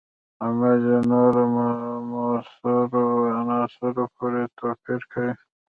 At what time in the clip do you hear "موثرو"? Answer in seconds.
2.11-3.05